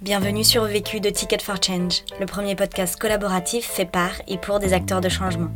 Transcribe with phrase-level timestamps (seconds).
[0.00, 4.58] Bienvenue sur Vécu de Ticket for Change, le premier podcast collaboratif fait par et pour
[4.58, 5.50] des acteurs de changement.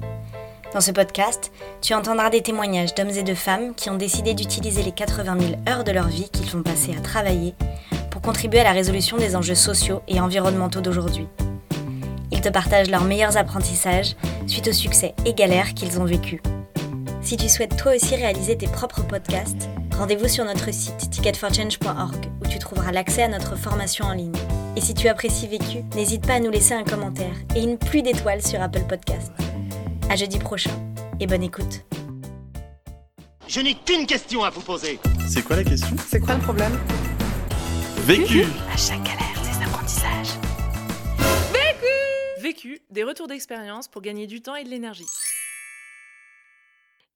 [0.75, 4.83] Dans ce podcast, tu entendras des témoignages d'hommes et de femmes qui ont décidé d'utiliser
[4.83, 7.55] les 80 000 heures de leur vie qu'ils ont passées à travailler
[8.11, 11.27] pour contribuer à la résolution des enjeux sociaux et environnementaux d'aujourd'hui.
[12.31, 14.15] Ils te partagent leurs meilleurs apprentissages
[14.47, 16.43] suite aux succès et galères qu'ils ont vécus.
[17.23, 22.49] Si tu souhaites toi aussi réaliser tes propres podcasts, rendez-vous sur notre site ticketforchange.org où
[22.49, 24.35] tu trouveras l'accès à notre formation en ligne.
[24.77, 28.03] Et si tu apprécies Vécu, n'hésite pas à nous laisser un commentaire et une pluie
[28.03, 29.33] d'étoiles sur Apple Podcasts.
[30.11, 30.73] À jeudi prochain
[31.21, 31.85] et bonne écoute.
[33.47, 34.99] Je n'ai qu'une question à vous poser.
[35.29, 35.97] C'est quoi la question?
[36.09, 36.79] C'est quoi le problème?
[37.99, 40.39] Vécu À chaque galère, des apprentissages.
[42.41, 45.07] Vécu, des retours d'expérience pour gagner du temps et de l'énergie.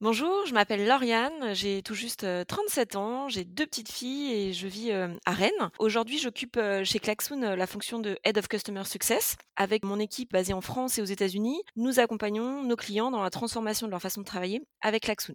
[0.00, 4.52] Bonjour, je m'appelle Lauriane, j'ai tout juste euh, 37 ans, j'ai deux petites filles et
[4.52, 5.70] je vis euh, à Rennes.
[5.80, 9.34] Aujourd'hui, j'occupe euh, chez Klaxoon euh, la fonction de Head of Customer Success.
[9.56, 13.30] Avec mon équipe basée en France et aux États-Unis, nous accompagnons nos clients dans la
[13.30, 15.34] transformation de leur façon de travailler avec Klaxoon.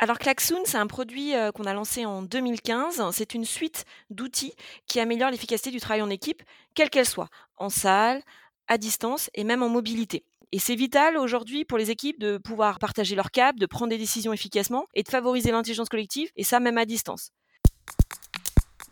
[0.00, 3.10] Alors Klaxoon, c'est un produit euh, qu'on a lancé en 2015.
[3.12, 4.54] C'est une suite d'outils
[4.88, 6.42] qui améliorent l'efficacité du travail en équipe,
[6.74, 8.22] quelle qu'elle soit, en salle,
[8.66, 10.24] à distance et même en mobilité.
[10.52, 13.98] Et c'est vital aujourd'hui pour les équipes de pouvoir partager leur cap, de prendre des
[13.98, 17.30] décisions efficacement et de favoriser l'intelligence collective, et ça même à distance.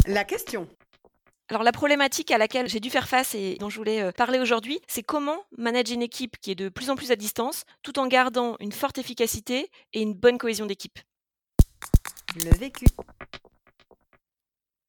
[0.06, 0.68] La question.
[1.50, 4.38] Alors la problématique à laquelle j'ai dû faire face et dont je voulais euh, parler
[4.38, 7.98] aujourd'hui, c'est comment manager une équipe qui est de plus en plus à distance, tout
[7.98, 10.98] en gardant une forte efficacité et une bonne cohésion d'équipe.
[12.44, 12.86] Le vécu.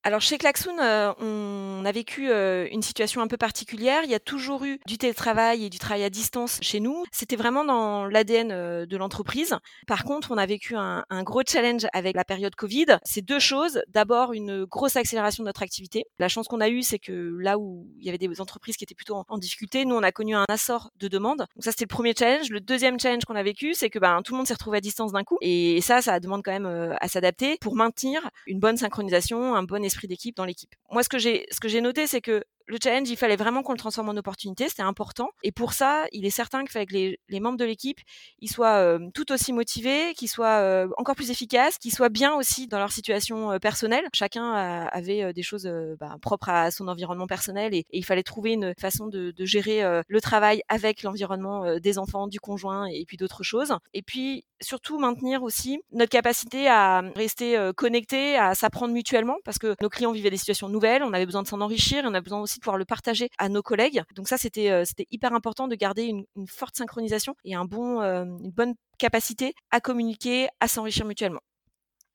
[0.03, 4.03] Alors chez Klaxoon, euh, on a vécu euh, une situation un peu particulière.
[4.05, 7.03] Il y a toujours eu du télétravail et du travail à distance chez nous.
[7.11, 9.57] C'était vraiment dans l'ADN euh, de l'entreprise.
[9.87, 12.85] Par contre, on a vécu un, gros challenge avec la période Covid.
[13.03, 13.81] C'est deux choses.
[13.89, 16.05] D'abord, une grosse accélération de notre activité.
[16.17, 18.85] La chance qu'on a eue, c'est que là où il y avait des entreprises qui
[18.85, 21.39] étaient plutôt en, difficulté, nous, on a connu un assort de demandes.
[21.39, 22.49] Donc ça, c'était le premier challenge.
[22.51, 24.81] Le deuxième challenge qu'on a vécu, c'est que ben, tout le monde s'est retrouvé à
[24.81, 25.37] distance d'un coup.
[25.41, 29.83] Et ça, ça demande quand même à s'adapter pour maintenir une bonne synchronisation, un bon
[29.89, 30.73] esprit d'équipe dans l'équipe.
[30.91, 34.09] Moi, ce que j'ai, noté, c'est que le challenge, il fallait vraiment qu'on le transforme
[34.09, 35.29] en opportunité, c'était important.
[35.43, 37.99] Et pour ça, il est certain qu'il fallait que les, membres de l'équipe,
[38.39, 42.33] ils soient euh, tout aussi motivés, qu'ils soient euh, encore plus efficaces, qu'ils soient bien
[42.35, 44.05] aussi dans leur situation euh, personnelle.
[44.13, 45.69] Chacun avait des choses
[45.99, 50.21] bah, propres à son environnement personnel et, il fallait trouver une façon de, gérer le
[50.21, 53.73] travail avec l'environnement des enfants, du conjoint et puis d'autres choses.
[53.93, 59.75] Et puis surtout maintenir aussi notre capacité à rester connectés, à s'apprendre mutuellement parce que
[59.81, 62.41] nos clients vivaient des situations nouvelles, on avait besoin de s'en enrichir on a besoin
[62.41, 64.03] aussi de pouvoir le partager à nos collègues.
[64.15, 67.65] Donc ça, c'était euh, c'était hyper important de garder une, une forte synchronisation et un
[67.65, 71.41] bon, euh, une bonne capacité à communiquer, à s'enrichir mutuellement.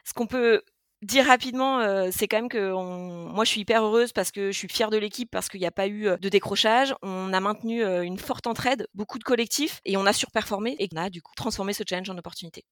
[0.05, 0.63] Ce qu'on peut
[1.03, 4.53] dire rapidement, euh, c'est quand même que on- moi je suis hyper heureuse parce que
[4.53, 6.95] je suis fière de l'équipe parce qu'il n'y a pas eu de décrochage.
[7.03, 10.89] On a maintenu euh, une forte entraide, beaucoup de collectifs et on a surperformé et
[10.95, 12.65] on a du coup transformé ce challenge en opportunité.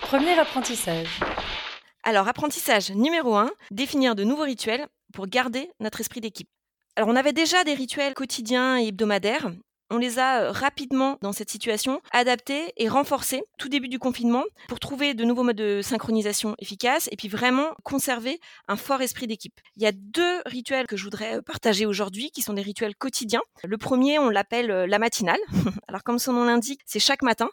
[0.00, 1.20] Premier apprentissage.
[2.04, 6.48] Alors, apprentissage numéro 1, définir de nouveaux rituels pour garder notre esprit d'équipe.
[6.96, 9.50] Alors, on avait déjà des rituels quotidiens et hebdomadaires.
[9.88, 14.42] On les a euh, rapidement, dans cette situation, adaptés et renforcés tout début du confinement
[14.66, 19.28] pour trouver de nouveaux modes de synchronisation efficaces et puis vraiment conserver un fort esprit
[19.28, 19.60] d'équipe.
[19.76, 22.96] Il y a deux rituels que je voudrais euh, partager aujourd'hui qui sont des rituels
[22.96, 23.42] quotidiens.
[23.62, 25.38] Le premier, on l'appelle euh, la matinale.
[25.88, 27.48] Alors, comme son nom l'indique, c'est chaque matin.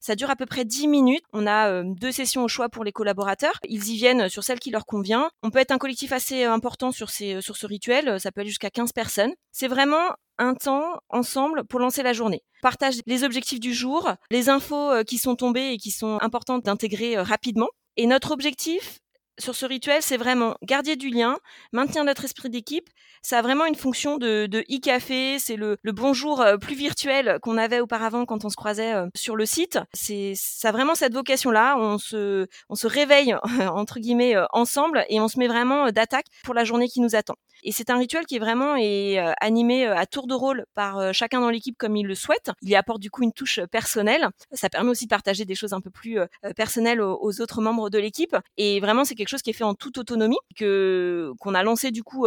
[0.00, 1.22] Ça dure à peu près 10 minutes.
[1.32, 3.60] On a deux sessions au choix pour les collaborateurs.
[3.68, 5.30] Ils y viennent sur celle qui leur convient.
[5.42, 8.18] On peut être un collectif assez important sur, ces, sur ce rituel.
[8.18, 9.34] Ça peut aller jusqu'à 15 personnes.
[9.52, 12.42] C'est vraiment un temps ensemble pour lancer la journée.
[12.62, 16.64] Partage les objectifs du jour, les infos euh, qui sont tombées et qui sont importantes
[16.64, 17.68] d'intégrer euh, rapidement.
[17.96, 18.98] Et notre objectif
[19.38, 21.36] sur ce rituel, c'est vraiment garder du lien,
[21.70, 22.88] maintenir notre esprit d'équipe.
[23.20, 25.38] Ça a vraiment une fonction de, e-café.
[25.38, 29.36] C'est le, le bonjour euh, plus virtuel qu'on avait auparavant quand on se croisait sur
[29.36, 29.78] le site.
[29.92, 31.76] C'est ça a vraiment cette vocation-là.
[31.78, 33.34] On se, on se réveille
[33.74, 37.36] entre guillemets ensemble et on se met vraiment d'attaque pour la journée qui nous attend.
[37.62, 40.98] Et c'est un rituel qui est vraiment euh, animé euh, à tour de rôle par
[40.98, 42.50] euh, chacun dans l'équipe comme il le souhaite.
[42.62, 44.28] Il y apporte du coup une touche personnelle.
[44.52, 46.18] Ça permet aussi de partager des choses un peu plus
[46.56, 48.36] personnelles aux, aux autres membres de l'équipe.
[48.56, 51.90] Et vraiment, c'est quelque chose qui est fait en toute autonomie, que qu'on a lancé
[51.90, 52.26] du coup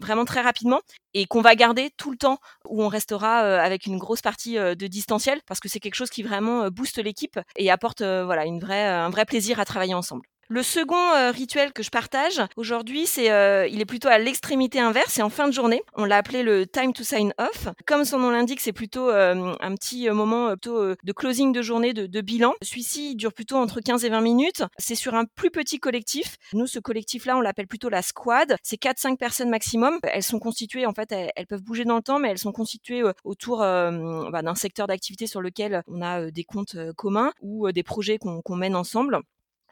[0.00, 0.80] vraiment très rapidement
[1.14, 2.38] et qu'on va garder tout le temps
[2.68, 6.22] où on restera avec une grosse partie de distanciel parce que c'est quelque chose qui
[6.22, 10.22] vraiment booste l'équipe et apporte voilà une vraie, un vrai plaisir à travailler ensemble.
[10.50, 14.80] Le second euh, rituel que je partage aujourd'hui, c'est euh, il est plutôt à l'extrémité
[14.80, 15.82] inverse, c'est en fin de journée.
[15.94, 17.68] On l'a appelé le time to sign off.
[17.86, 21.92] Comme son nom l'indique, c'est plutôt euh, un petit moment plutôt de closing de journée,
[21.92, 22.54] de, de bilan.
[22.62, 24.62] Celui-ci dure plutôt entre 15 et 20 minutes.
[24.78, 26.38] C'est sur un plus petit collectif.
[26.54, 28.56] Nous, ce collectif-là, on l'appelle plutôt la squad.
[28.62, 29.98] C'est 4-5 personnes maximum.
[30.02, 33.02] Elles sont constituées, en fait, elles, peuvent bouger dans le temps, mais elles sont constituées
[33.22, 38.16] autour bah, d'un secteur d'activité sur lequel on a des comptes communs ou des projets
[38.16, 39.20] qu'on mène ensemble.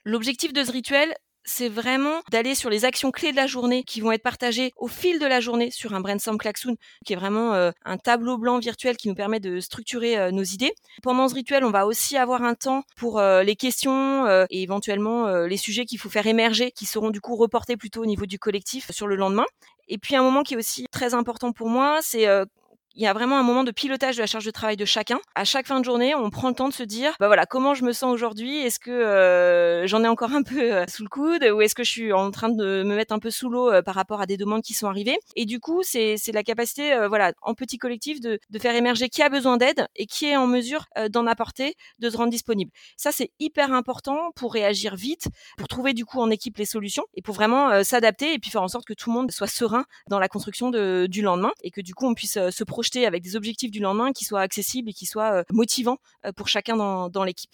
[0.08, 4.00] L'objectif de ce rituel, c'est vraiment d'aller sur les actions clés de la journée qui
[4.00, 7.54] vont être partagées au fil de la journée sur un brainstorm klaxoon, qui est vraiment
[7.54, 10.72] euh, un tableau blanc virtuel qui nous permet de structurer euh, nos idées.
[11.02, 15.26] Pendant ce rituel, on va aussi avoir un temps pour euh, les questions et éventuellement
[15.44, 18.38] les sujets qu'il faut faire émerger, qui seront du coup reportés plutôt au niveau du
[18.38, 19.46] collectif sur le lendemain.
[19.88, 22.28] Et puis un moment qui est aussi très important pour moi, c'est
[22.96, 25.20] il y a vraiment un moment de pilotage de la charge de travail de chacun.
[25.34, 27.74] À chaque fin de journée, on prend le temps de se dire, bah voilà, comment
[27.74, 28.56] je me sens aujourd'hui?
[28.58, 31.44] Est-ce que euh, j'en ai encore un peu euh, sous le coude?
[31.44, 33.82] Ou est-ce que je suis en train de me mettre un peu sous l'eau euh,
[33.82, 35.18] par rapport à des demandes qui sont arrivées?
[35.36, 39.22] Et du coup, c'est la capacité, voilà, en petit collectif, de, de faire émerger qui
[39.22, 42.70] a besoin d'aide et qui est en mesure d'en apporter, de se rendre disponible.
[42.96, 45.26] Ça, c'est hyper important pour réagir vite,
[45.58, 48.62] pour trouver du coup en équipe les solutions et pour vraiment s'adapter et puis faire
[48.62, 51.70] en sorte que tout le monde soit serein dans la construction de, du lendemain et
[51.70, 54.90] que du coup on puisse se projeter avec des objectifs du lendemain qui soient accessibles
[54.90, 57.50] et qui soient euh, motivants euh, pour chacun dans, l'équipe.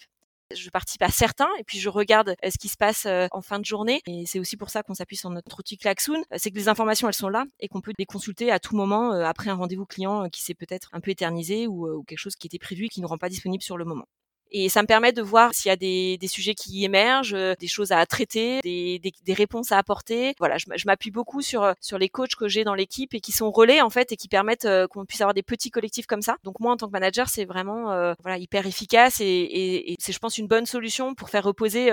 [0.55, 3.59] Je participe à certains et puis je regarde euh, ce qui se passe en fin
[3.59, 4.01] de journée.
[4.05, 7.07] Et c'est aussi pour ça qu'on s'appuie sur notre outil Klaxoon, c'est que les informations
[7.07, 10.29] elles sont là et qu'on peut les consulter à tout moment après un rendez-vous client
[10.29, 13.07] qui s'est peut-être un peu éternisé ou, quelque chose qui était prévu et qui ne
[13.07, 14.05] rend pas disponible sur le moment.
[14.55, 17.55] Et ça me permet de voir s'il y a des, des, sujets qui émergent, euh,
[17.59, 20.35] des choses à traiter, des, des, des réponses à apporter.
[20.37, 23.31] Voilà, je, m'appuie beaucoup sur euh, sur les coachs que j'ai dans l'équipe et qui
[23.31, 26.21] sont relais en fait et qui permettent euh, qu'on puisse avoir des petits collectifs comme
[26.21, 26.37] ça.
[26.43, 30.13] Donc moi en tant que manager, c'est vraiment voilà hyper efficace et, et, et c'est
[30.13, 31.91] je pense une bonne solution pour faire reposer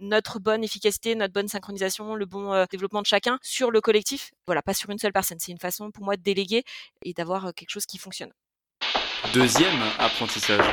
[0.00, 4.32] notre bonne efficacité, notre bonne synchronisation, le bon développement de chacun sur le collectif.
[4.46, 5.38] Voilà, pas sur une seule personne.
[5.40, 6.64] C'est une façon pour moi de déléguer
[7.04, 8.32] et d'avoir quelque chose qui fonctionne.
[9.32, 10.64] Deuxième apprentissage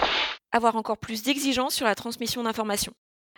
[0.58, 2.94] avoir encore plus d'exigences sur la transmission d'informations.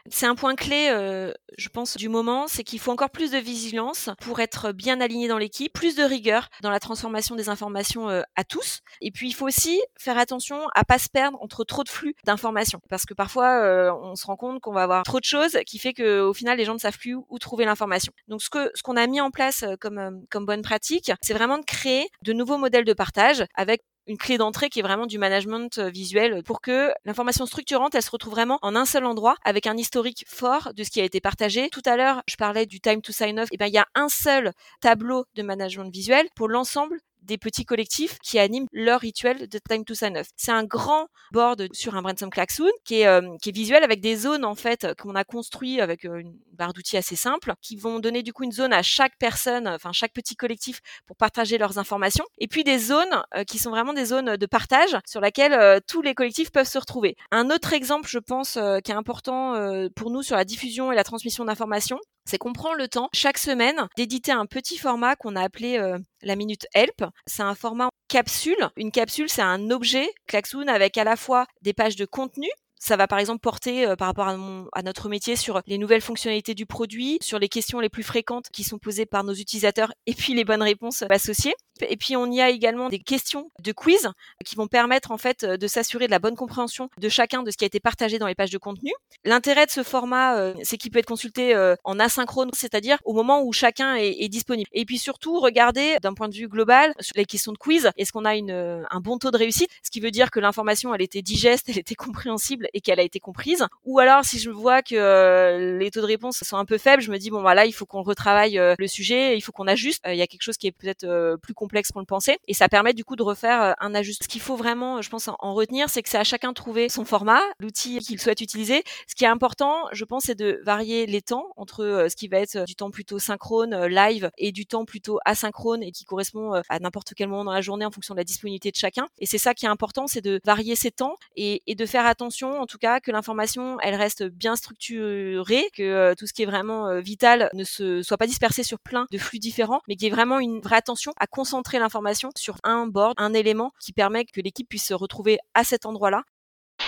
[0.07, 3.38] C'est un point clé, euh, je pense, du moment, c'est qu'il faut encore plus de
[3.38, 8.10] vigilance pour être bien aligné dans l'équipe, plus de rigueur dans la transformation des informations
[8.10, 8.80] euh, à tous.
[9.01, 12.16] Et puis, il faut aussi faire attention à pas se perdre entre trop de flux
[12.25, 15.57] d'informations, parce que parfois, euh, on se rend compte qu'on va avoir trop de choses,
[15.66, 18.12] qui fait qu'au final, les gens ne savent plus où, trouver l'information.
[18.27, 21.57] Donc, ce que ce qu'on a mis en place comme comme bonne pratique, c'est vraiment
[21.57, 25.17] de créer de nouveaux modèles de partage avec une clé d'entrée qui est vraiment du
[25.17, 29.35] management euh, visuel pour que l'information structurante, elle se retrouve vraiment en un seul endroit
[29.45, 31.69] avec un historique fort de ce qui a été partagé.
[31.69, 33.47] Tout à l'heure, je parlais du time to sign off.
[33.51, 34.51] Et eh ben, il y a un seul
[34.81, 39.86] tableau de management visuel pour l'ensemble des petits collectifs qui animent leur rituel de Time
[39.86, 40.27] to Sign Off.
[40.36, 44.01] C'est un grand board sur un brainstorm klaxoon qui est, euh, qui est visuel avec
[44.01, 47.75] des zones en fait qu'on a construit avec euh, une barre d'outils assez simple qui
[47.75, 51.57] vont donner du coup une zone à chaque personne, enfin chaque petit collectif pour partager
[51.57, 55.21] leurs informations et puis des zones euh, qui sont vraiment des zones de partage sur
[55.21, 57.16] laquelle tous les collectifs peuvent se retrouver.
[57.31, 59.54] Un autre exemple, je pense, qui est important
[59.95, 63.39] pour nous sur la diffusion et la transmission d'informations, c'est qu'on prend le temps chaque
[63.39, 67.03] semaine d'éditer un petit format qu'on a appelé euh, la minute help.
[67.25, 68.69] C'est un format capsule.
[68.77, 72.47] Une capsule, c'est un objet Klaxoon avec à la fois des pages de contenu
[72.79, 74.37] ça va par exemple porter euh, par rapport à,
[74.73, 78.47] à, notre métier sur les nouvelles fonctionnalités du produit, sur les questions les plus fréquentes
[78.51, 81.55] qui sont posées par nos utilisateurs et puis les bonnes réponses associées.
[81.81, 84.09] Et puis on y a également des questions de quiz
[84.45, 87.57] qui vont permettre en fait de s'assurer de la bonne compréhension de chacun de ce
[87.57, 88.91] qui a été partagé dans les pages de contenu.
[89.25, 93.13] L'intérêt de ce format, euh, c'est qu'il peut être consulté euh, en asynchrone, c'est-à-dire au
[93.13, 94.69] moment où chacun est, est disponible.
[94.73, 98.11] Et puis surtout regarder d'un point de vue global sur les questions de quiz, est-ce
[98.11, 100.94] qu'on a une, euh, un bon taux de réussite, ce qui veut dire que l'information
[100.94, 103.66] elle était digeste, elle était compréhensible et qu'elle a été comprise.
[103.85, 107.11] Ou alors si je vois que les taux de réponse sont un peu faibles, je
[107.11, 110.02] me dis bon voilà il faut qu'on retravaille le sujet, il faut qu'on ajuste.
[110.07, 112.38] Il y a quelque chose qui est peut-être plus complexe qu'on le pensait.
[112.47, 114.26] Et ça permet du coup de refaire euh, un ajustement.
[114.26, 116.90] Ce qu'il faut vraiment, je pense, en retenir, c'est que c'est à chacun de trouver
[116.90, 118.83] son format, l'outil qu'il souhaite utiliser.
[119.07, 122.28] Ce qui est important, je pense, c'est de varier les temps entre euh, ce qui
[122.28, 126.06] va être euh, du temps plutôt synchrone, live, et du temps plutôt asynchrone et qui
[126.06, 129.07] correspond à n'importe quel moment dans la journée en fonction de la disponibilité de chacun.
[129.19, 132.58] Et c'est ça qui est important, c'est de varier ces temps et, de faire attention,
[132.59, 136.99] en tout cas, que l'information, elle reste bien structurée, que tout ce qui est vraiment
[136.99, 140.13] vital ne se soit pas dispersé sur plein de flux différents, mais qu'il y ait
[140.13, 144.42] vraiment une vraie attention à concentrer l'information sur un board, un élément qui permet que
[144.42, 146.23] l'équipe puisse se retrouver à cet endroit-là.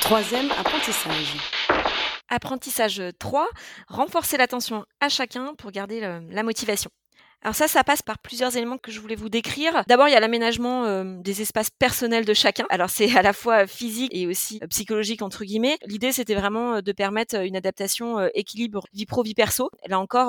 [0.01, 1.37] Troisième apprentissage.
[2.29, 3.47] Apprentissage 3,
[3.87, 6.89] renforcer l'attention à chacun pour garder la motivation.
[7.43, 9.83] Alors ça, ça passe par plusieurs éléments que je voulais vous décrire.
[9.87, 12.65] D'abord, il y a l'aménagement euh, des espaces personnels de chacun.
[12.69, 15.79] Alors c'est à la fois physique et aussi euh, psychologique entre guillemets.
[15.87, 19.71] L'idée, c'était vraiment euh, de permettre une adaptation équilibre vie pro vie perso.
[19.87, 20.27] Là encore,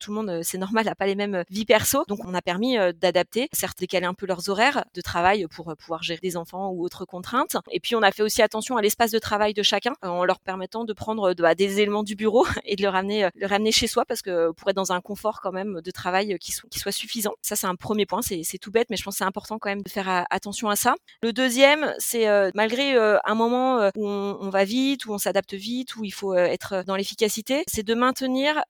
[0.00, 2.76] tout le monde, c'est normal, n'a pas les mêmes vies perso, donc on a permis
[2.94, 6.84] d'adapter, certes décaler un peu leurs horaires de travail pour pouvoir gérer des enfants ou
[6.84, 7.56] autres contraintes.
[7.70, 10.40] Et puis on a fait aussi attention à l'espace de travail de chacun en leur
[10.40, 13.86] permettant de prendre bah, des éléments du bureau et de le ramener, le ramener chez
[13.86, 16.92] soi parce que pour être dans un confort quand même de travail qui qui soit
[16.92, 17.34] suffisant.
[17.42, 18.20] Ça, c'est un premier point.
[18.22, 20.76] C'est tout bête, mais je pense que c'est important quand même de faire attention à
[20.76, 20.94] ça.
[21.22, 25.12] Le deuxième, c'est euh, malgré euh, un moment euh, où on, on, va vite, où
[25.12, 28.62] on s'adapte vite, où il faut être dans l'efficacité, c'est de maintenir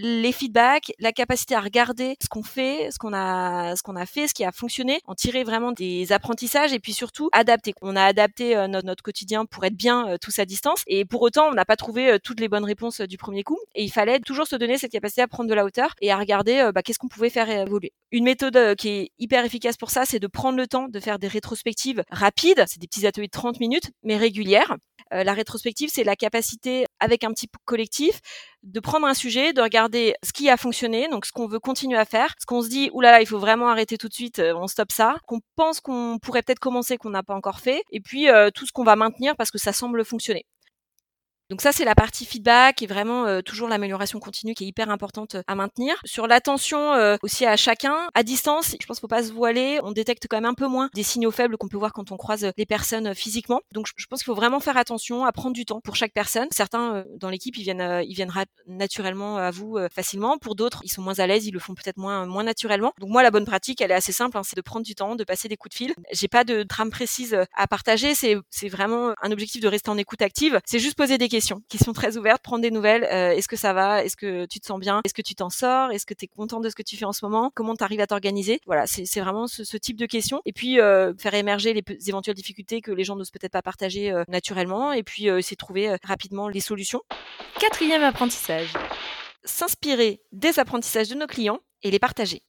[0.00, 4.06] les feedbacks, la capacité à regarder ce qu'on fait, ce qu'on a, ce qu'on a
[4.06, 7.74] fait, ce qui a fonctionné, en tirer vraiment des apprentissages et puis surtout adapter.
[7.82, 11.22] On a adapté euh, notre, quotidien pour être bien euh, tous à distance et pour
[11.22, 13.90] autant on n'a pas trouvé euh, toutes les bonnes réponses du premier coup et il
[13.90, 16.82] fallait toujours se donner cette capacité à prendre de la hauteur et à regarder bah,
[16.82, 17.92] qu'est-ce qu'on pouvait faire évoluer.
[18.12, 21.18] Une méthode qui est hyper efficace pour ça, c'est de prendre le temps de faire
[21.18, 24.76] des rétrospectives rapides, c'est des petits ateliers de 30 minutes mais régulières.
[25.10, 28.20] la rétrospective, c'est la capacité avec un petit collectif
[28.62, 31.96] de prendre un sujet, de regarder ce qui a fonctionné, donc ce qu'on veut continuer
[31.96, 34.54] à faire, ce qu'on se dit, oulala, il faut vraiment arrêter tout de suite, euh,
[34.54, 38.00] on stoppe ça, qu'on pense qu'on pourrait peut-être commencer, qu'on n'a pas encore fait, et
[38.00, 40.44] puis euh, tout ce qu'on va maintenir parce que ça semble fonctionner.
[41.50, 44.90] Donc ça, c'est la partie feedback et vraiment euh, toujours l'amélioration continue qui est hyper
[44.90, 45.94] importante euh, à maintenir.
[46.04, 49.80] Sur l'attention euh, aussi à chacun, à distance, je pense qu'il faut pas se voiler.
[49.82, 52.18] On détecte quand même un peu moins des signaux faibles qu'on peut voir quand on
[52.18, 53.62] croise les personnes physiquement.
[53.72, 56.48] Donc je, pense qu'il faut vraiment faire attention à prendre du temps pour chaque personne.
[56.50, 58.32] Certains dans l'équipe, ils viennent, ils viennent
[58.66, 60.36] naturellement à vous facilement.
[60.36, 62.92] Pour d'autres, ils sont moins à l'aise, ils le font peut-être moins, moins naturellement.
[62.98, 65.16] Donc moi, la bonne pratique, elle est assez simple, hein, c'est de prendre du temps,
[65.16, 65.94] de passer des coups de fil.
[66.12, 68.14] J'ai pas de trame précise à partager.
[68.14, 70.60] C'est vraiment un objectif de rester en écoute active.
[70.66, 73.04] C'est juste poser des questions questions, questions très ouvertes, prendre des nouvelles.
[73.04, 74.02] Euh, est-ce que ça va?
[74.04, 75.00] Est-ce que tu te sens bien?
[75.04, 75.92] Est-ce que tu t'en sors?
[75.92, 77.52] Est-ce que tu es content de ce que tu fais en ce moment?
[77.54, 78.60] Comment tu arrives à t'organiser?
[78.66, 80.40] Voilà, c'est vraiment ce, type de questions.
[80.46, 84.10] Et puis euh, faire émerger les éventuelles difficultés que les gens n'osent peut-être pas partager
[84.10, 84.92] euh, naturellement.
[84.92, 87.02] Et puis essayer de trouver rapidement les solutions.
[87.60, 88.72] Quatrième apprentissage.
[89.44, 92.42] S'inspirer des apprentissages de nos clients et les partager.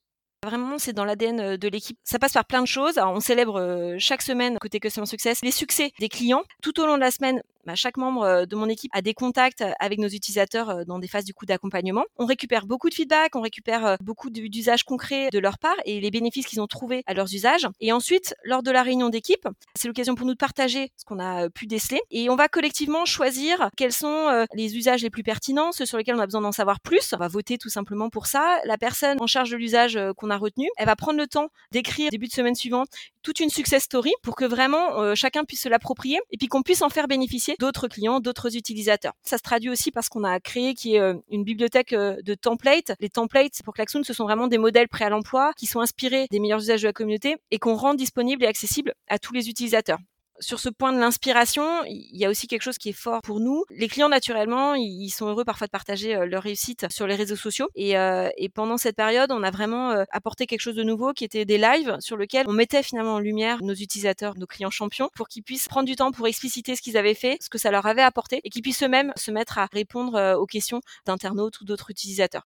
[0.43, 2.00] Vraiment, c'est dans l'ADN de l'équipe.
[2.03, 2.98] Ça passe par plein de choses.
[2.98, 6.43] on célèbre chaque semaine, côté Customer Success, les succès des clients.
[6.63, 9.13] Tout au long de la semaine, bah, chaque membre euh, de mon équipe a des
[9.13, 12.03] contacts euh, avec nos utilisateurs euh, dans des phases du coup d'accompagnement.
[12.17, 16.09] On récupère beaucoup de feedback, on récupère beaucoup d'usages concrets de leur part et les
[16.09, 17.67] bénéfices qu'ils ont trouvés à leurs usages.
[17.79, 21.19] Et ensuite, lors de la réunion d'équipe, c'est l'occasion pour nous de partager ce qu'on
[21.19, 25.71] a pu déceler et on va collectivement choisir quels sont les usages les plus pertinents,
[25.71, 27.13] ceux sur lesquels on a besoin d'en savoir plus.
[27.13, 28.59] On va voter tout simplement pour ça.
[28.65, 32.09] La personne en charge de l'usage qu'on a retenu, elle va prendre le temps d'écrire
[32.09, 32.89] début de semaine suivante
[33.21, 36.81] toute une success story pour que vraiment chacun puisse se l'approprier et puis qu'on puisse
[36.81, 39.13] en faire bénéficier d'autres clients, d'autres utilisateurs.
[39.23, 42.33] Ça se traduit aussi parce qu'on a créé qui est euh, une bibliothèque euh, de
[42.33, 42.93] templates.
[42.99, 46.27] Les templates pour Klaxoon, ce sont vraiment des modèles prêts à l'emploi qui sont inspirés
[46.31, 49.49] des meilleurs usages de la communauté et qu'on rend disponibles et accessibles à tous les
[49.49, 49.99] utilisateurs
[50.39, 53.39] sur ce point de l'inspiration, il y a aussi quelque chose qui est fort pour
[53.39, 53.63] nous.
[53.69, 57.36] Les clients, naturellement, ils sont heureux parfois de partager euh, leur réussite sur les réseaux
[57.36, 57.67] sociaux.
[57.75, 61.13] Et, euh, et pendant cette période, on a vraiment euh, apporté quelque chose de nouveau
[61.13, 64.69] qui était des lives sur lesquels on mettait finalement en lumière nos utilisateurs, nos clients
[64.69, 67.58] champions, pour qu'ils puissent prendre du temps pour expliciter ce qu'ils avaient fait, ce que
[67.58, 71.60] ça leur avait apporté, et qu'ils puissent eux-mêmes se mettre à répondre aux questions d'internautes
[71.62, 72.43] ou d'autres utilisateurs.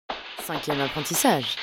[0.45, 1.55] Cinquième apprentissage.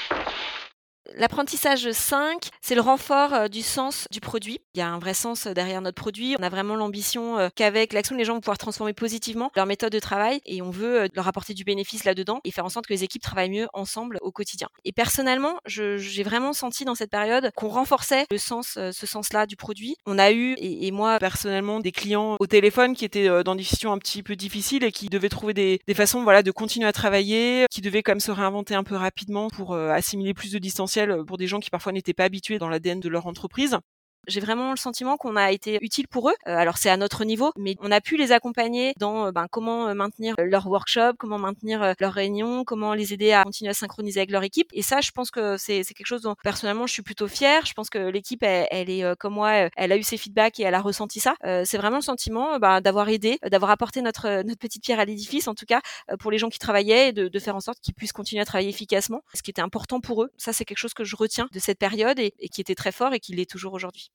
[1.14, 4.60] L'apprentissage 5, c'est le renfort euh, du sens du produit.
[4.75, 6.36] Il y a un vrai sens euh, derrière notre produit.
[6.38, 9.92] On a vraiment l'ambition euh, qu'avec l'action, les gens vont pouvoir transformer positivement leur méthode
[9.92, 12.92] de travail et on veut leur apporter du bénéfice là-dedans et faire en sorte que
[12.92, 14.68] les équipes travaillent mieux ensemble au quotidien.
[14.84, 19.96] Et personnellement, j'ai vraiment senti dans cette période qu'on renforçait ce sens-là du produit.
[20.06, 23.92] On a eu, et, moi personnellement, des clients au téléphone qui étaient dans des situations
[23.92, 26.92] un petit peu difficiles et qui devaient trouver des, des façons voilà, de continuer à
[26.92, 30.58] travailler, qui devaient quand même se réinventer un peu rapidement pour assimiler plus de
[31.04, 33.78] distance pour des gens qui parfois n'étaient pas habitués dans l'ADN de leur entreprise
[34.26, 36.35] j'ai vraiment le sentiment qu'on a été utile pour eux.
[36.47, 39.47] Euh, alors c'est à notre niveau, mais on a pu les accompagner dans euh, ben,
[39.50, 43.75] comment euh, maintenir leur workshop, comment maintenir leurs réunions, comment les aider à continuer à
[43.75, 44.68] synchroniser avec leur équipe.
[44.73, 47.66] Et ça, je pense que c'est quelque chose dont personnellement je suis plutôt fière.
[47.66, 50.75] Je pense que l'équipe, elle, est comme moi, elle a eu ses feedbacks et elle
[50.75, 51.35] a ressenti ça.
[51.64, 55.49] c'est vraiment le sentiment ben, d'avoir aidé, d'avoir apporté notre notre petite pierre à l'édifice,
[55.49, 55.80] en tout cas
[56.18, 58.45] pour les gens qui travaillaient, et de, de faire en sorte qu'ils puissent continuer à
[58.45, 60.30] travailler efficacement, ce qui était important pour eux.
[60.37, 63.12] Ça, c'est quelque chose que je retiens de cette période et qui était très fort
[63.14, 64.11] et qui l'est toujours aujourd'hui.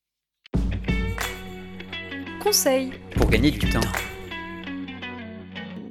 [2.43, 3.79] Conseil pour gagner du temps.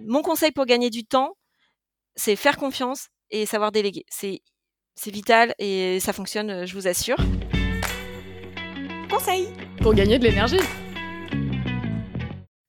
[0.04, 1.36] Mon conseil pour gagner du temps,
[2.16, 4.04] c'est faire confiance et savoir déléguer.
[4.10, 4.40] C'est
[5.06, 7.18] vital et ça fonctionne, je vous assure.
[9.08, 9.48] Conseil
[9.80, 10.58] pour gagner de l'énergie.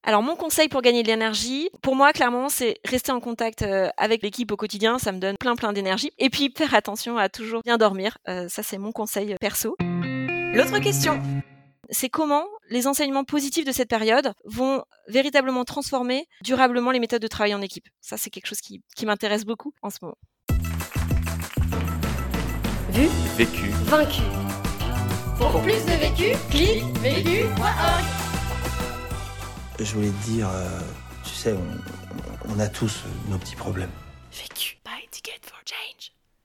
[0.03, 3.89] Alors mon conseil pour gagner de l'énergie, pour moi clairement c'est rester en contact euh,
[3.97, 6.11] avec l'équipe au quotidien, ça me donne plein plein d'énergie.
[6.19, 9.75] Et puis faire attention à toujours bien dormir, euh, ça c'est mon conseil perso.
[9.79, 11.19] L'autre question.
[11.89, 17.27] C'est comment les enseignements positifs de cette période vont véritablement transformer durablement les méthodes de
[17.27, 17.87] travail en équipe.
[17.99, 20.17] Ça c'est quelque chose qui, qui m'intéresse beaucoup en ce moment.
[22.89, 23.69] Vu, Vécu.
[23.85, 24.21] vaincu.
[25.37, 28.03] Pour plus de vécu, clique vécu.org.
[29.79, 30.79] Je voulais te dire, euh,
[31.23, 33.89] tu sais, on, on a tous nos petits problèmes.